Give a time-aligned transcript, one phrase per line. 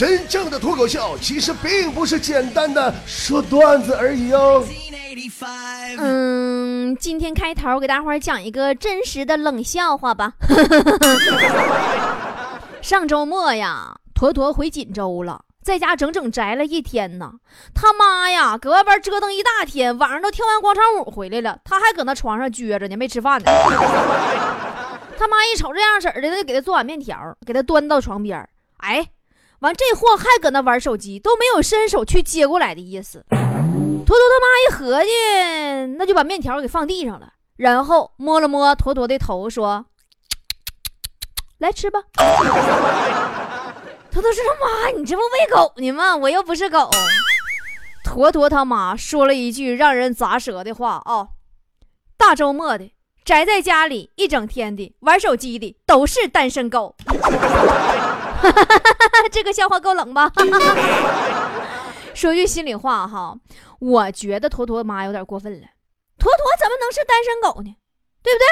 [0.00, 4.64] 真正的脱口秀其实并不是简单的说段子而已哦。
[5.98, 10.32] 嗯，今天开头给大伙儿讲一个真实的冷笑话吧。
[12.80, 17.32] 上周末呀，坨坨回锦州了，在家整整宅了一天呢。
[17.74, 23.52] 他妈呀，搁外边折腾一大天，晚上都跳完广场舞回来了，他还搁那床上撅着呢，没吃饭呢。
[25.18, 28.48] 他妈一瞅这样式儿的，就给他做碗面条，给他端到床边
[28.78, 29.06] 哎，
[29.60, 33.24] 完这货还搁那玩手机，都没有伸手去接过来的意思。
[33.30, 35.10] 坨坨他妈一合计，
[35.98, 39.84] 那就把面条给放地上了，然后摸了摸坨坨的头，说
[41.58, 42.00] ：“来吃吧。”
[44.10, 46.16] 坨坨说：“他妈，你这不喂狗呢吗？
[46.16, 46.90] 我又不是狗。”
[48.02, 51.28] 坨坨他妈说了一句让人咂舌的话啊
[52.16, 52.90] ：“大周末的，
[53.24, 56.96] 宅在家里一整天的，玩手机的都是单身狗。”
[59.30, 60.30] 这个笑话够冷吧？
[62.14, 63.34] 说句心里话哈，
[63.78, 65.66] 我觉得坨坨妈有点过分了。
[66.18, 67.76] 坨坨怎么能是单身狗呢？
[68.22, 68.44] 对不对？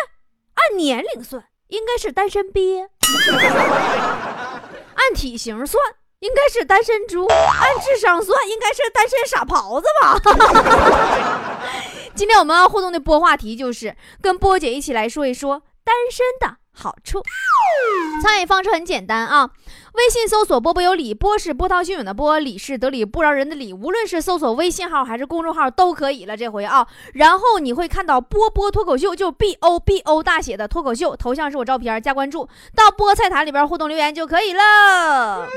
[0.55, 2.87] 按年龄算，应该是单身鳖；
[4.95, 5.83] 按体型算，
[6.21, 10.19] 应该是单身猪；按智商算，应该是单身傻狍子吧。
[12.15, 17.23] 今天我们要互动的播话题就是跟波姐一起来说一说单身的好处。
[18.23, 19.51] 参与方式很简单啊，
[19.95, 23.73] 微信搜索“波波有理”，波是波涛汹涌的波，理是得理不饶人的理。
[23.73, 35.49] 无论是搜索微信号还是公众号都可以了，这回啊，然后你会看到“波波脱口秀”，就 B O B O 大写的脱口秀，头像是我照片，加关注，到菠菜坛里边互动留言就可以了。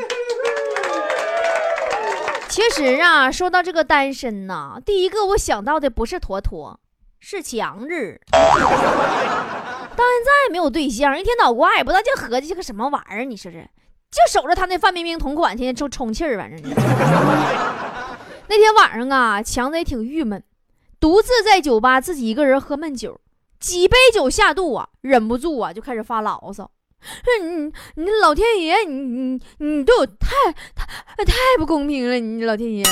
[2.47, 6.79] 其实啊，说到这个单身呐，第一个我想到的不是坨坨，
[7.19, 8.21] 是强子。
[8.31, 13.25] 到现在没有对象，一天脑瓜也不知道净合计是个什么玩意儿。
[13.25, 13.59] 你说这，
[14.11, 16.61] 就守着他那范冰冰同款，天天充充气儿，反正。
[18.47, 20.43] 那天晚上啊，强子也挺郁闷，
[20.99, 23.21] 独自在酒吧自己一个人喝闷酒，
[23.59, 26.69] 几杯酒下肚啊，忍不住啊就开始发牢骚，
[27.23, 30.51] 说 你你老天爷，你你你对我太
[31.15, 32.83] 太太不公平了，你老天爷。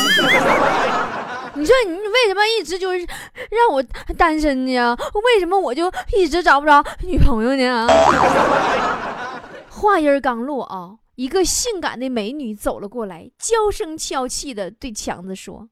[1.56, 3.84] 你说你为什么一直就是让我
[4.18, 4.96] 单身呢？
[5.26, 7.86] 为什么我就一直找不着女朋友呢？
[9.70, 15.68] 话音刚落啊，一个性感的美女走了过来，娇声娇气的对强子说：“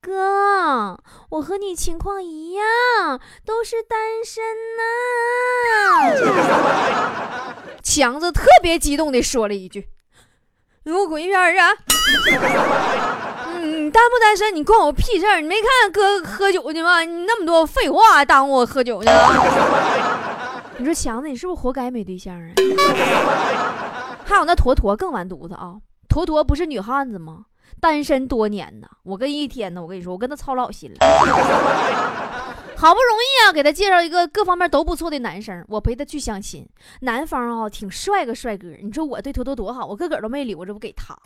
[0.00, 0.98] 哥，
[1.28, 2.64] 我和你情况一样，
[3.44, 4.42] 都是单身
[4.78, 4.82] 呢。
[7.84, 9.86] ”强子特别激动的说了一句
[10.84, 11.60] ：“你给我滚一边去！”
[13.60, 14.56] 你单不单身？
[14.56, 15.42] 你关我屁事儿！
[15.42, 17.00] 你没看哥喝酒去吗？
[17.00, 19.12] 你那么多废话，耽误我喝酒呢。
[20.78, 22.48] 你说强子，你是不是活该没对象啊？
[24.26, 25.76] 还有那坨坨更完犊子啊！
[26.08, 27.46] 坨坨不是女汉子吗？
[27.80, 32.25] 单身多年呢，我跟一天呢，我跟你说，我跟他操老心了。
[32.78, 36.66] 好不容易啊，给他介绍一个各方面都不错的男生，我陪他去相亲。
[37.00, 41.16] 男方啊，挺帅个帅哥，你说我对坨坨多好，我个个都没留着不给他。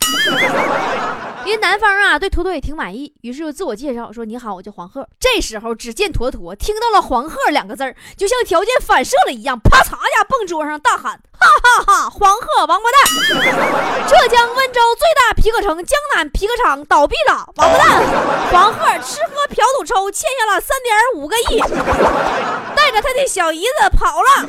[1.45, 12.09] 因为男方啊对坨坨也挺满意，于是就自我介绍说：“你好，我叫黄鹤。”这时候只见坨坨听到了“黄鹤”两个字儿，就像条件反射了一样，啪嚓一下蹦桌上大喊：“哈哈哈！
[12.09, 14.07] 黄鹤王八蛋！
[14.07, 18.51] 浙江温州最大皮革城江南皮革厂倒闭了，王八蛋！
[18.51, 21.35] 黄鹤吃喝嫖赌抽，欠下了三点五个。”
[22.75, 24.47] 带着他的小姨子跑了，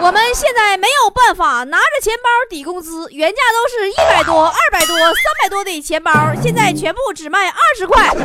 [0.00, 6.10] 我们现在没有办法拿着钱包抵工资，原价都是一百多、二百多、三百多的钱包，
[6.42, 8.24] 现在全部只卖二十块，通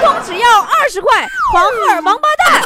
[0.00, 1.28] 通只要二十块。
[1.52, 1.70] 黄鹤
[2.04, 2.62] 王八蛋，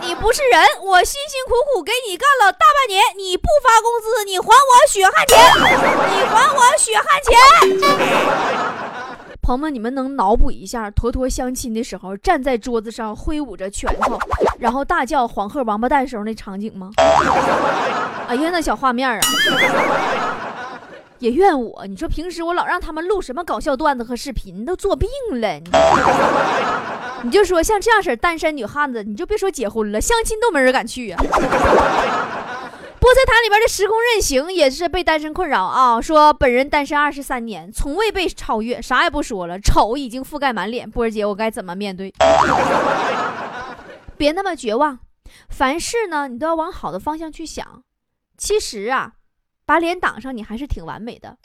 [0.00, 0.66] 你不是人！
[0.82, 5.38] 我辛辛苦苦给你干了大半年，你不发工资，你还我血汗钱！
[6.10, 7.30] 你还我血汗钱！
[9.52, 14.18] 朋友们，你们能脑补一下坨坨相亲的时候站在桌子上挥舞着拳头，
[14.58, 16.90] 然后大叫“黄鹤王八蛋”时候那场景吗？
[18.28, 19.20] 哎呀，那小画面啊！
[21.18, 25.06] 也怨我，你说平时我老让他们录什么搞笑段子和视频，都作病
[25.38, 25.60] 了。
[27.22, 31.22] 你就说像这样式单身女汉子，你就别说结婚了，相亲都没人敢去啊。
[33.02, 36.00] 菠菜坛里边的时空任行也是被单身困扰啊！
[36.00, 40.88] 说本人单身二十三年，从未被超越，啥也不说了，丑已经覆盖满脸。
[40.88, 42.14] 波儿姐，我该怎么面对？
[44.16, 45.00] 别那么绝望，
[45.48, 47.82] 凡事呢，你都要往好的方向去想。
[48.38, 49.14] 其实啊，
[49.66, 51.36] 把脸挡上，你还是挺完美的。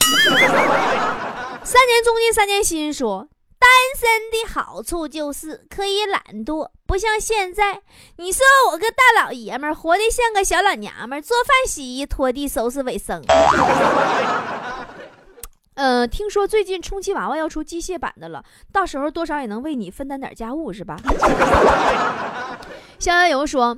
[1.63, 3.27] 三年中金三年新说。
[3.59, 7.81] 单身的好处就是可以懒惰，不像现在。
[8.17, 13.23] 你说我个大老爷们儿，活得像个小老娘们儿，做饭、洗衣、拖地、收拾卫生。
[15.75, 20.97] 呃，听说最近充气娃娃要出机械版的了，到时候多少也能为你分担点家务，是吧？
[22.97, 23.77] 逍遥游说，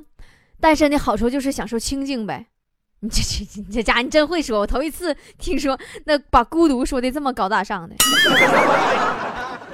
[0.60, 2.46] 单身的好处就是享受清静呗。
[3.00, 7.94] 你这这你这家你真会说，我头一次听说那把孤独说的这么高大上的。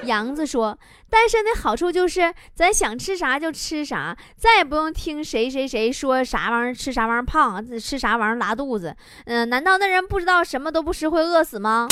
[0.07, 8.95] 杨子说，单身的好处就是咱想吃啥就吃啥，再也不用听谁谁谁说啥玩意儿吃啥玩意儿胖，吃啥玩意儿拉肚子。
[9.25, 11.87] 嗯，难道那人不知道什么都不吃会饿死吗？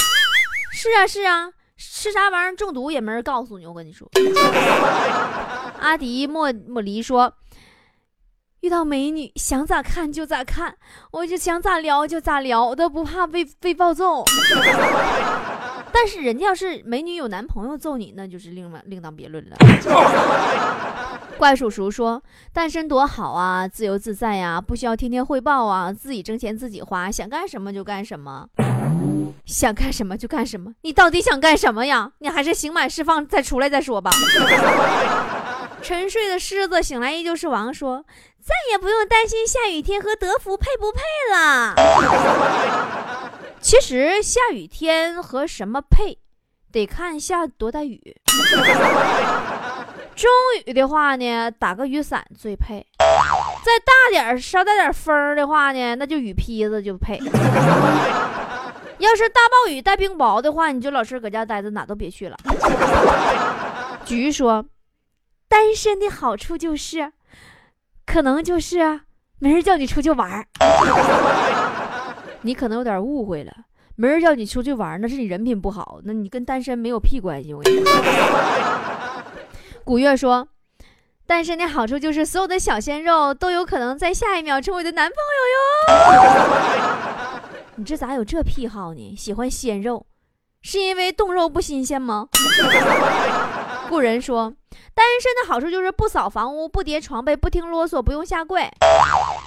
[0.72, 3.68] 是啊是啊，吃啥玩意儿中毒也没人告诉你。
[3.68, 4.10] 我跟你说，
[5.80, 7.34] 阿迪莫莫离说，
[8.62, 10.76] 遇到美女想咋看就咋看，
[11.12, 14.26] 我就想咋聊就咋聊，我都不怕被被暴揍。
[15.98, 19.56] 但是人家要是美女有男朋友揍你，那就是另外另当别论了。
[21.40, 22.22] 怪叔叔说，
[22.52, 28.46] 单身多好啊，自由自在呀，不需要天天汇报啊，自己挣钱自己花，想干什么就干什么。
[29.46, 32.12] 想干什么就干什么，你到底想干什么呀？
[32.20, 34.12] 你还是刑满释放再出来再说吧。
[35.82, 38.04] 沉睡的狮子醒来依旧是王，说
[38.42, 41.00] 再也不用担心下雨天和德芙配不配
[41.34, 41.74] 了。
[43.66, 46.20] 其实下雨天和什么配，
[46.72, 48.16] 得看下多大雨。
[50.16, 50.30] 中
[50.68, 57.18] 雨的话呢，打个雨伞最配；再大点稍带点风的话呢，那就雨披子就配。
[59.00, 62.38] 要是大暴雨带冰雹的话，你就老实搁家待着，哪都别去了。
[64.06, 64.64] 菊说，
[65.50, 67.14] 单身的好处就是，
[68.06, 69.02] 可能就是
[69.40, 70.48] 没人叫你出去玩
[72.46, 73.52] 你可能有点误会了，
[73.96, 77.56] 没人叫你出去玩那是你人品不好，那你跟单身没有屁关系。
[77.56, 77.92] 我跟你说，
[79.84, 80.48] 古月说，
[81.26, 87.42] 单身的好处就是所有的小鲜肉都有可能在下一秒成为你的男朋友哟。
[87.78, 89.16] 你这咋有这癖好呢？
[89.18, 90.06] 喜欢鲜肉，
[90.62, 92.28] 是因为冻肉不新鲜吗？
[93.90, 94.54] 故人说，
[94.96, 98.68] 单身的好处就是不扫房屋、不叠床被、不听啰嗦、不用下跪。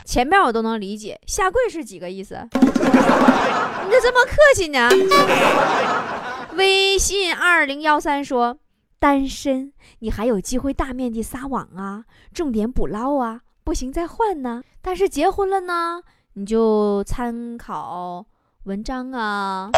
[0.04, 2.46] 前面我都能理解，下跪是几个意思？
[2.52, 4.90] 你咋这么客气呢？
[6.54, 8.58] 微信二零幺三说，
[8.98, 12.04] 单身你还有机会大面积撒网啊，
[12.34, 14.62] 重点捕捞啊，不行再换呢。
[14.82, 16.02] 但是结婚了呢？
[16.34, 18.24] 你就参考
[18.64, 19.70] 文章啊，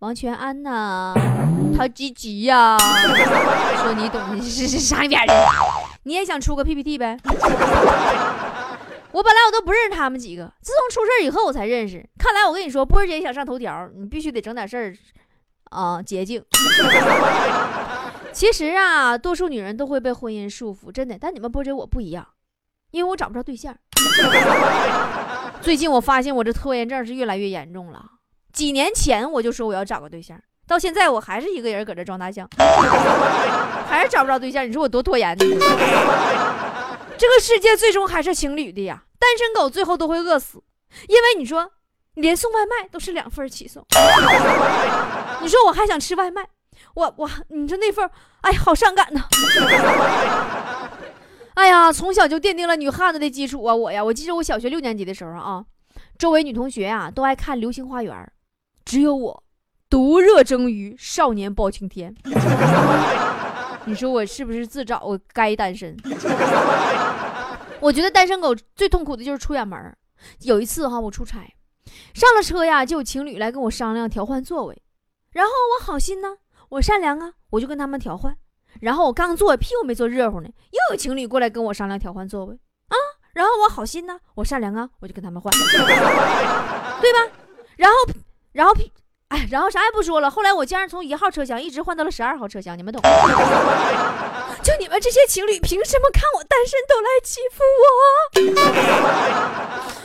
[0.00, 1.14] 王全安呐，
[1.76, 5.32] 陶吉吉呀，说你懂，是是上一边去。
[6.02, 7.16] 你也想出个 PPT 呗？
[9.12, 12.04] 我本来我都不认识他们几个，自从出事以后我才认识。
[12.18, 14.94] 看来我跟你说，波儿姐想上头条，你必须得整点事儿
[15.70, 16.44] 啊，捷径。
[18.32, 21.16] 其实啊，多数女人都会被婚姻束缚，真的。
[21.18, 22.26] 但你们波姐我不一样，
[22.90, 23.74] 因为我找不着对象。
[25.62, 28.04] 最近我发现我这拖延症是越来越严重了。
[28.54, 32.48] 几年前我就说我要找个对象，到现在我还是一个人搁这装大象，
[33.86, 34.66] 还是找不着对象。
[34.66, 35.44] 你说我多拖延呢？
[37.18, 40.62] 这个世界最终还是情侣的呀，单身狗最后都会饿死，
[41.08, 41.68] 因为你说
[42.14, 43.84] 连送外卖都是两份起送，
[45.42, 46.46] 你说我还想吃外卖，
[46.94, 48.08] 我我你说那份，
[48.42, 49.22] 哎，好伤感呐。
[51.54, 53.74] 哎呀，从小就奠定了女汉子的基础啊！
[53.74, 55.64] 我呀，我记得我小学六年级的时候啊，
[56.18, 58.12] 周围女同学啊都爱看《流星花园》，
[58.84, 59.42] 只有我
[59.88, 62.14] 独热蒸于《少年包青天》。
[63.86, 65.96] 你说我是不是自找该单身？
[67.80, 69.94] 我觉得单身狗最痛苦的就是出远门。
[70.40, 71.40] 有一次哈，我出差，
[72.14, 74.82] 上了车呀，就有情侣来跟我商量调换座位，
[75.32, 76.36] 然后我好心呢，
[76.70, 78.34] 我善良啊，我就跟他们调换。
[78.80, 82.54] 然后我刚坐，屁股没坐热乎呢，又有情侣过来跟我商量调换座位
[82.88, 82.96] 啊。
[83.34, 87.32] 然后我好心呢，我善良啊，我就跟他们换，对吧？
[87.76, 87.96] 然后，
[88.54, 88.74] 然后，
[89.28, 90.30] 哎，然后啥也不说了。
[90.30, 93.02] 后来我竟然从一号车厢一直换到了十二号车厢，你们懂？
[94.62, 97.90] 就你们这些情侣，凭什么看我单身都来欺负我？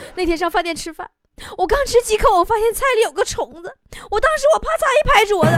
[0.16, 1.10] 那天上饭店吃饭，
[1.58, 3.78] 我刚吃几口，我发现菜里有个虫子，
[4.10, 5.52] 我当时我啪嚓一拍桌子，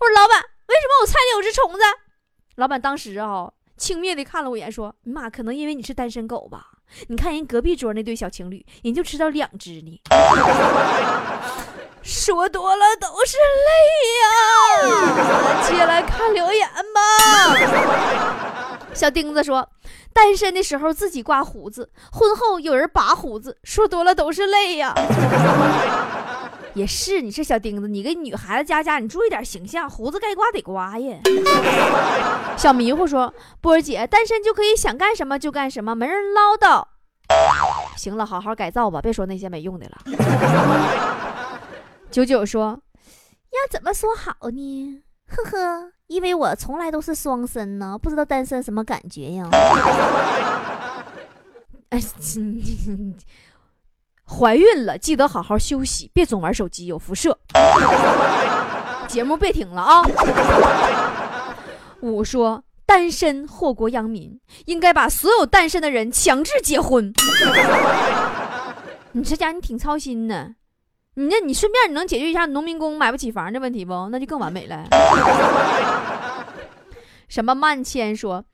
[0.00, 1.80] 我说老板，为什么我菜里有只虫子？
[2.56, 6.68] 老板当时啊，轻蔑地看了我一眼，说：“妈，可能因为你是单身狗吧？
[7.08, 10.00] 你看人隔壁桌那对小情侣，人就吃到两只呢。
[12.04, 13.72] 说多了都是泪
[14.20, 15.62] 呀。
[15.66, 17.00] 接来看留言吧。
[18.92, 19.66] 小钉子说，
[20.12, 24.94] 单身的时候自己刮胡子，婚后有人拔胡子，说多了都是泪呀。”
[26.74, 31.16] 也是，你是小钉子，你个女孩子家家，你注意点形象，胡子该刮得刮呀。
[32.56, 33.32] 小迷糊说
[33.62, 36.84] ：“波儿姐，单身就可以想干什么就干什么，没人唠叨。”
[37.96, 39.98] 行了，好好改造吧，别说那些没用的了。
[42.14, 42.78] 九九说
[43.50, 45.02] ：“要怎么说好呢？
[45.26, 49.48] 呵呵，因为我从来都是双身呢，不知道单身什么感觉呀。
[51.90, 52.00] 哎，
[54.24, 57.36] 怀孕了，记得好好休息，别总玩手机，有辐射。
[59.10, 60.04] 节目别停了啊！
[62.00, 67.12] 五说单身祸国殃民，应该把所有单身的人强制结婚。
[69.10, 70.54] 你这家你挺操心呢，
[71.14, 74.08] 你那你顺便你能解决一下农民工买不起房的问题不？
[74.10, 74.84] 那就更完美了。
[77.28, 78.44] 什么万千说。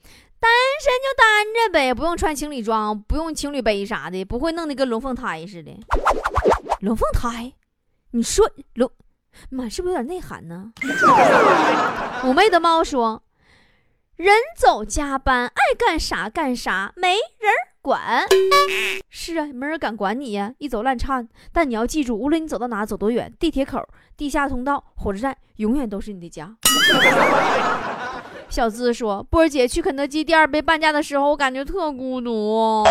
[0.42, 0.50] 单
[0.82, 5.70] 身就单着呗，不用穿情侣装，不用情侣杯啥的，不会弄得跟龙凤胎似的。
[6.80, 7.52] 龙凤胎，
[8.12, 8.90] 你说龙，
[9.50, 10.72] 妈是不是有点内涵呢？
[12.24, 13.22] 妩媚的猫说
[14.16, 18.25] ：“人走加班，爱干啥干啥，没人管。”
[19.08, 21.28] 是啊，没人敢管你呀，一走烂颤。
[21.52, 26.54] 但你要记住，无论你走到哪，走多远，地铁口、地下通道、火车站，永远都是你的家。
[28.49, 32.84] 小资说：“波儿姐去肯德基第二杯半价的时候，我感觉特孤独。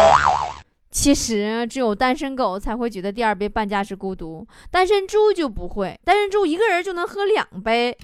[0.89, 5.99] 其实只有单身狗才会觉得第二杯半价是孤独，单身猪就不会。
[6.05, 7.97] 单身猪一个人就能喝两杯。”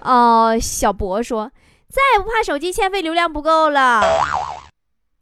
[0.00, 1.50] 哦，小博说
[1.90, 4.00] ：“再也不怕手机欠费流量不够了。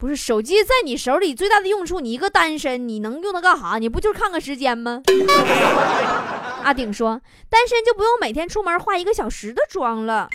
[0.04, 3.78] 不是手机在你手里最大的用处，你一个单身，你能用它干啥？
[3.78, 5.00] 你不就是看看时间吗？”
[6.62, 7.18] 阿顶说
[7.49, 10.28] ：“单身就不用每天出门化一个小时的妆了。”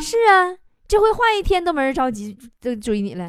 [0.00, 0.54] 是啊，
[0.86, 3.26] 这回化一天都没人着急就追你了。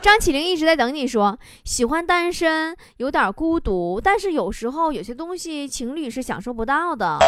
[0.00, 7.18] 张起灵一直在等你说，喜欢单身有点孤独，但是有时候有些东西情侣是享受不到的。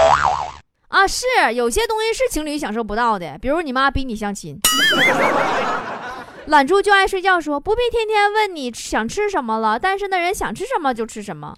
[0.88, 4.58] 啊，是有些东西是情侣享受不到的，比如你妈逼你相亲。
[6.46, 11.54] 懒猪就爱睡觉说，不必天天问你想吃什么了，单身的人想吃什么就吃什么。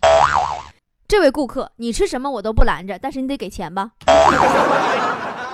[1.06, 3.90] 这位顾客，你吃什么我都不拦着，但是你得给钱吧。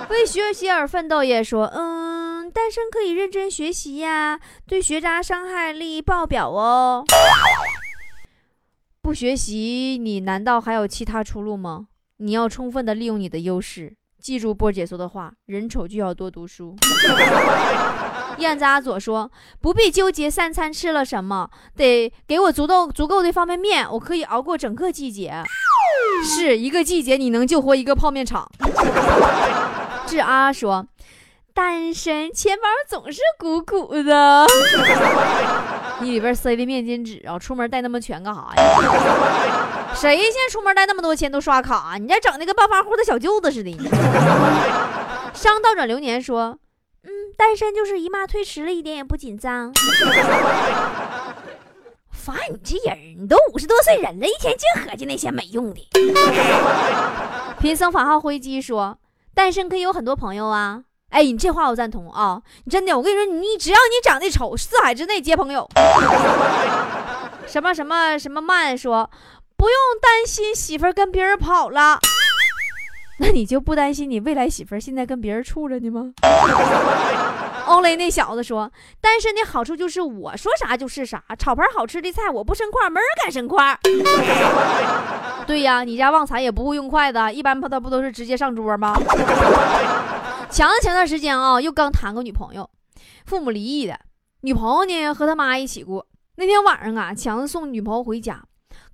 [0.09, 7.03] 为学习而奋斗也说，嗯，单身可以认真学习呀，对学渣伤害力爆表哦。
[9.01, 11.87] 不学习，你难道还有其他出路吗？
[12.17, 16.77] 你要充分的利用你的优势，记住波姐说的话，人丑就要多读书。
[18.37, 25.43] 燕子阿左说：“不必纠结三餐吃了什么，得给我足够足够的方便面，我可以熬过整个季节。
[26.23, 28.49] 是一个季节，你能救活一个泡面厂。
[30.05, 30.85] ”志阿说
[31.53, 34.45] ：“单身钱包总是鼓鼓的，
[36.01, 39.93] 你里边塞的面巾纸啊，出门带那么全干啥呀？
[39.95, 41.95] 谁现在出门带那么多钱都刷卡？
[41.99, 43.71] 你这整的跟暴发户的小舅子似的。”
[45.33, 46.57] 商倒转流年说。
[47.05, 49.71] 嗯，单身就是姨妈推迟了一点也不紧张。
[52.11, 55.87] 发你这人，你都五十多岁人了，一天净合计那些没用的。
[57.59, 58.97] 贫僧法号灰机说，
[59.35, 60.83] 单身可以有很多朋友啊。
[61.11, 62.41] 哎，你这话我赞同啊！
[62.63, 65.69] 你真的，我跟你说，你只要你长得丑，四海之内皆朋友。
[67.45, 69.09] 什么什么什么慢说，
[69.55, 71.99] 不用担心媳妇跟别人跑了。
[73.19, 76.11] 那你就不担心你未来媳妇儿现在跟别人处着呢吗？
[77.65, 83.79] 欧雷那小子说，单身的好处就是我说啥就是啥，炒盘好吃的菜我不生筷，没人敢生筷。
[85.47, 88.93] 对呀，你家旺财也不会用筷子，一般他不都是直接上桌吗？
[90.51, 92.69] 强子前段时间啊，又刚谈个女朋友，
[93.25, 93.99] 父母离异的，
[94.41, 96.05] 女朋友呢和他妈一起过。
[96.35, 98.43] 那天晚上啊，强子送女朋友回家。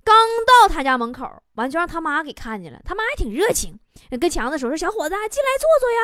[0.04, 2.80] 刚到他家门口，完就让他妈给看见了。
[2.84, 3.78] 他妈还挺热情，
[4.20, 5.98] 跟强子说：“说小伙子进来坐坐呀。”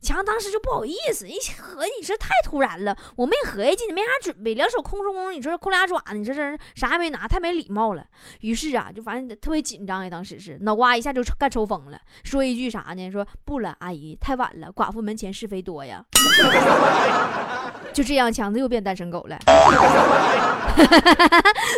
[0.00, 8.04] 强当时就不好意思，一合计你这太突然了，我没合计，你没啥准备，两手空空，你说空俩爪子，你这这啥也没拿，太没礼貌了。
[8.40, 13.10] 于是啊，就反正特别紧张呀，当时是脑瓜一下就干抽风了，说一句啥呢？
[13.10, 16.04] 说不了，阿姨太晚了，寡妇门前是非多呀。
[17.92, 19.38] 就这样，强子又变单身狗了。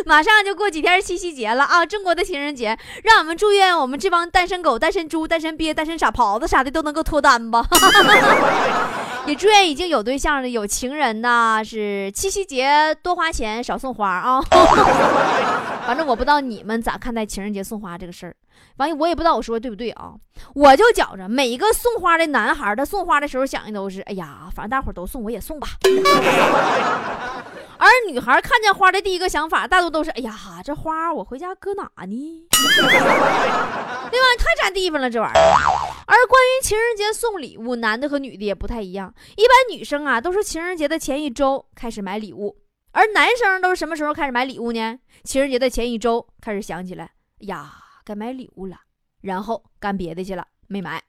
[0.05, 1.85] 马上就过几天七夕节了啊！
[1.85, 7.65] 中国的情人节，让我们祝愿我们这帮单身狗、单身猪、单身鳖、单身傻狍子啥的都能够脱单吧。
[9.25, 14.39] 也祝愿已经有对象的有情人呐，是七夕节多花钱少送花啊。
[15.87, 18.35] 反正我不知道你们咋看待情人节送花这个事儿。
[18.77, 20.13] 完，我也不知道我说的对不对啊？
[20.53, 25.67] 我就觉着每一个送花的男孩，他送花的时候想的都是：哎呀，反正大伙都送，我也送吧。
[27.77, 32.47] 而女孩看见花的第一个想法，大多都是：哎呀，这花我回家搁哪呢？
[32.51, 34.25] 对吧？
[34.37, 35.94] 太占地方了，这玩意儿。
[36.07, 39.13] 而关于情人节送礼物，男的和女的也不太一样。
[39.35, 42.57] 一般女生啊，都是情人节的前一周开始买礼物，
[42.91, 44.99] 而男生都是什么时候开始买礼物呢？
[45.23, 47.81] 情人节的前一周开始想起来：哎呀。
[48.07, 48.77] 该买礼物了，
[49.21, 51.01] 然后干别的去了，没买。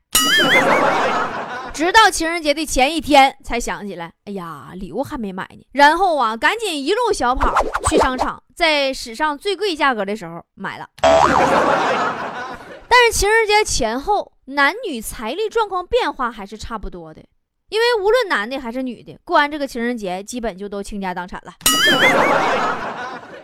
[1.75, 5.67] 直到情人节的前一天才想起来，哎呀，礼物还没买呢。
[5.73, 7.55] 然后啊，赶紧一路小跑
[7.91, 10.88] 去商场，在史上最贵价格的时候买了。
[12.88, 17.21] 但是情人节前后，男女财力状况变化还是差不多的，
[17.69, 21.53] 因为无论男的还是女的，过完这个情人节，基本就都倾家荡产了。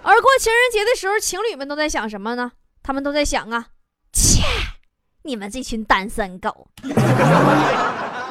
[0.05, 2.53] 而过情人节的时候，情侣们都在想什么呢？
[2.85, 3.67] 他们都在想啊，
[4.13, 4.43] 切，
[5.23, 6.69] 你们这群单身狗。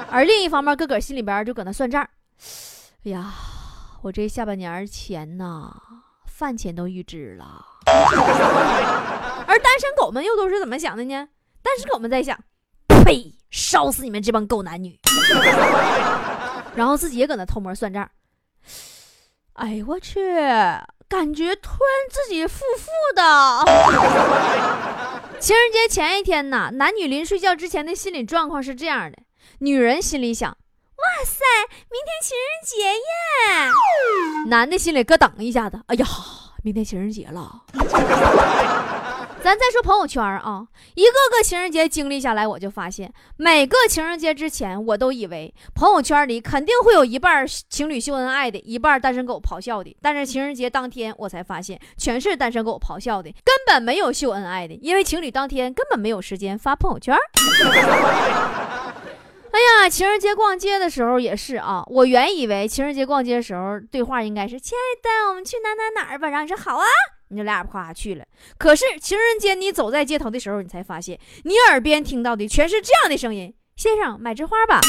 [0.10, 2.08] 而另一方面，个个心里边就搁那算账。
[3.04, 3.34] 哎呀，
[4.01, 5.74] 我这下半年钱呐，
[6.25, 7.66] 饭钱都预支了。
[7.86, 11.28] 而单身狗们又都是怎么想的呢？
[11.62, 12.38] 单身狗们在想，
[13.03, 15.00] 呸，烧死你们这帮狗男女。
[16.75, 18.10] 然后自己也搁那偷摸算账。
[19.53, 20.20] 哎呦我去，
[21.10, 23.22] 感觉突然自己富富的。
[25.39, 29.17] 情人节前一天呢，男女临睡觉之前的心理状况是这样的。
[29.60, 30.50] 女人心里想
[30.96, 31.43] ：“哇塞，
[31.89, 33.72] 明天情人节耶！”
[34.50, 36.05] 男的心里咯噔一下子：“哎呀，
[36.63, 37.63] 明天情人节了。”
[39.43, 49.98] 咱再说朋友圈啊，一个个情人节经历下来，我就发现，每个情人节之前，我都以为朋友圈里肯定会有一半情侣秀恩爱的，一半单身狗咆哮的。
[50.00, 57.17] 但是情人节当天，我才发现，全是单身狗咆哮的，根本没有秀恩爱的，因为情侣当天根本没有时间发朋友圈。
[59.51, 61.83] 哎呀，情人节逛街的时候也是啊。
[61.88, 66.86] 我原以为情人节逛街的时候对话应该是“亲爱的，我们去哪哪哪儿吧”，然后你说“好啊”，
[67.31, 68.25] 你就俩夸去了。
[68.57, 74.79] 可是情人节你走在街头的时候，你才发现你耳边听到的全是这样的声音：“先生，买枝花吧。”“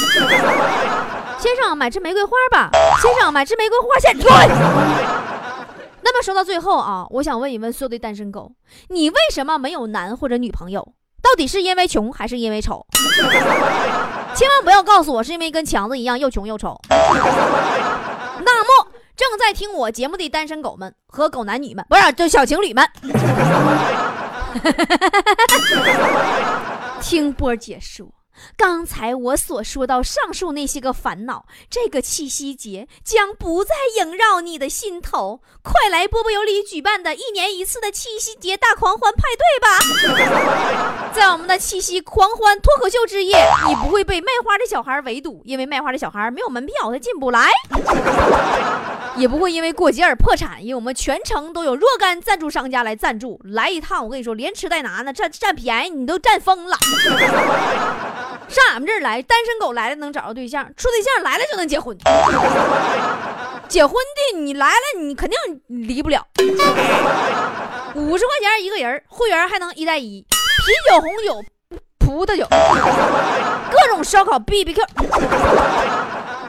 [1.39, 2.71] 先生，买支玫瑰花吧。
[3.01, 4.17] ”“先生，买支玫瑰花线。
[6.05, 8.53] ”那么说到最后啊，我想问一问所有的单身狗：
[8.89, 10.95] 你为什么没有男或者女朋友？
[11.23, 12.85] 到底是因为穷还是因为丑？
[14.35, 16.77] 千万不要告诉我是因为跟强子一样又穷又丑。
[19.17, 22.89] 正在听我节目的单身狗们和狗男女们，不是，就小情侣们，
[27.01, 28.07] 听波姐说。
[28.57, 35.41] 刚才我所说到上述那些个烦恼，这个七夕节将不再萦绕你的心头。
[35.63, 41.11] 快来波波有理举办的一年一次的七夕节大狂欢派对吧！
[41.15, 43.37] 在我们的七夕狂欢脱口秀之夜，
[43.69, 47.49] 你不会被卖花的小孩围堵，因为卖花的小孩没有门票，他进不来；
[49.17, 53.41] 也不会因为过节而破产，因为我们全程都有若干赞助商家来赞助。
[53.45, 56.77] 来一趟，我跟你说，连吃带拿呢，占占便宜，你都占疯了。
[58.49, 61.97] 上俺们这儿来，单身狗来了能找着对象，处对象来了就能结婚。
[63.69, 66.27] 结婚的你来了，你肯定离不了。
[67.95, 71.43] 五十块钱一个人，会员还能一带一，啤酒、红酒、
[71.99, 72.47] 葡萄酒，
[73.71, 74.85] 各种烧烤、B B Q。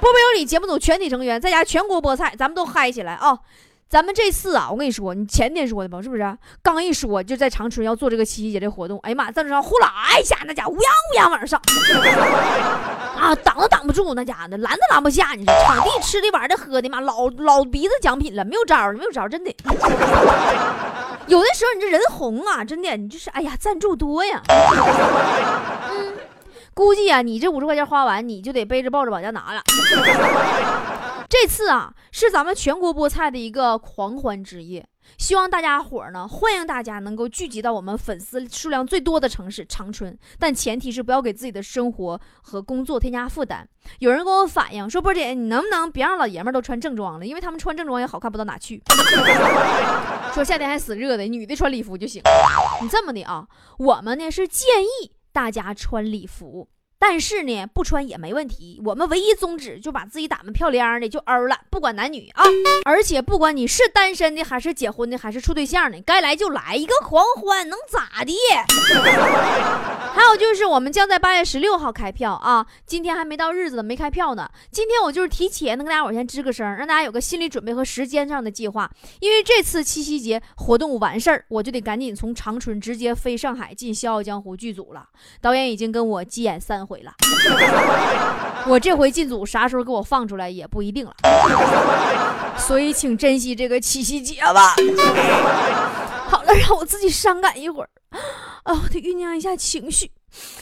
[0.01, 3.39] 波波有理节目组全体成员在家全国菠菜，咱们都嗨起来啊！
[3.93, 6.37] 咱们这次啊，我跟你说，你前天说的吧，是不是？
[6.63, 9.87] 刚一说就在长春要做这个七夕节的活动，哎呀妈，赞助商呼啦
[10.19, 11.61] 一下，那家伙乌泱乌泱往上上，
[13.21, 15.33] 啊，挡都挡不住，那家的拦都拦不下。
[15.35, 19.55] 你说场地吃的玩的喝的妈，老老鼻子奖品了，没有招了，没有招，真的。
[21.27, 24.41] 有的时候你这人红啊，真的，你就是哎呀，赞助多呀。
[25.91, 26.13] 嗯，
[26.73, 29.61] 估计啊，你这五十块钱花完，你就得背着抱着往家拿了。
[31.33, 43.67] 这次啊，是咱们全国菠菜的一个狂欢之夜，希望大家伙儿呢，欢迎大家能够聚集到我们粉丝数量最多的城市长春，但前提是不要给自己的生活和工作添加负担。
[43.97, 48.79] 有人跟我反映说，波姐，你能不能别让老爷们都穿正装了，因为他们穿正装也好看不到哪去。
[50.35, 52.21] 说夏天还死热的，女的穿礼服就行。
[52.79, 53.47] 你这么的啊，
[53.79, 56.69] 我们呢是建议大家穿礼服。
[57.05, 58.81] 但是呢，不穿也没问题。
[58.85, 62.45] 我们唯一宗旨就把自己打扮漂亮的就欧了，不管男女啊。
[62.85, 68.33] 而且不管你是单身的，还是结婚的，还是处对象的，该来就来一个狂欢，能咋的？
[70.15, 74.49] 还有就是我们将在八月十六号开票啊，今天还没到日子呢，没开票呢。
[74.71, 78.89] 今天我就是提前能跟大家伙先吱个声，让大家有个心理准备和时间上的计划。
[79.19, 85.09] 因为这次七夕节活动完事儿，我就得赶紧从长春直接飞上海进《笑傲江湖》剧组了。
[85.41, 86.92] 导演已经跟我急眼三回。
[86.93, 87.11] 毁了，
[88.67, 91.13] 我这回进组啥时候给我放出来也不一定了，
[92.55, 94.75] 所以请珍惜这个七夕节吧。
[96.27, 97.89] 好了，让我自己伤感一会儿，
[98.63, 100.05] 啊，我得酝酿一下情绪。《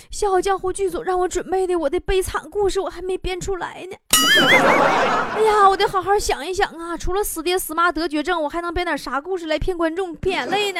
[0.09, 3.97] 笑傲江湖》剧组让我准备的我的悲惨故事，我还没编出来呢。
[5.35, 6.97] 哎呀，我得好好想一想啊！
[6.97, 10.79] 除了死爹死妈得绝症，我还能编点啥故事来骗观众、骗眼泪呢？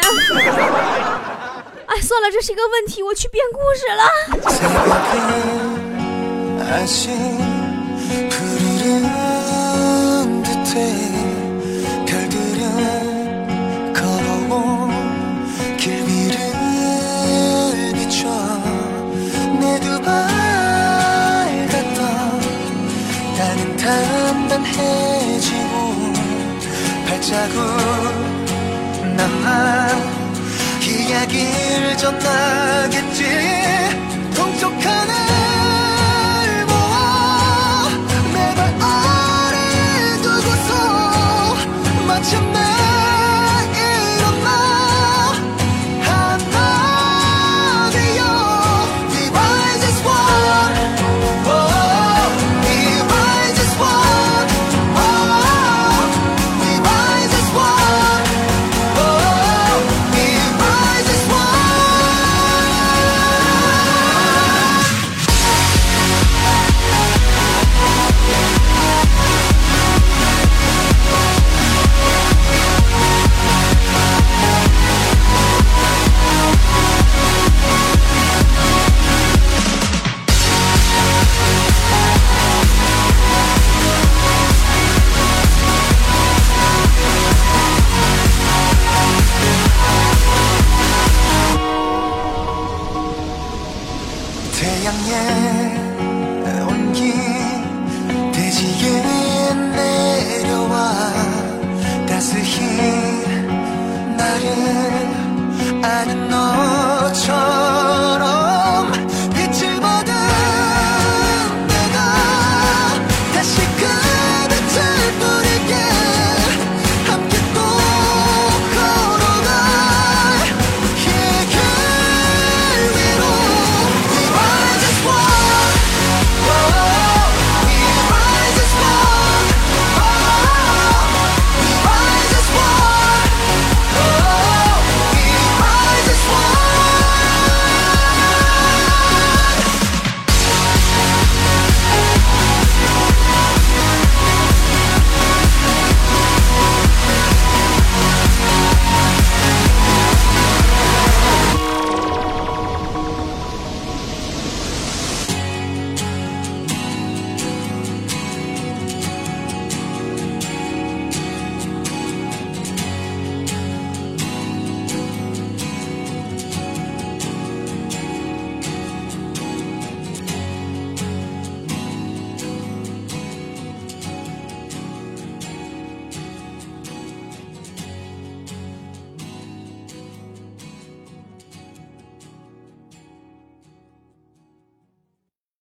[1.91, 4.03] 哎，算了，这是一个问题，我去编故事了。